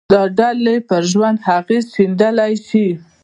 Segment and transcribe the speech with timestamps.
[0.13, 2.87] دا ډلې پر ژوند اغېز ښندلای شي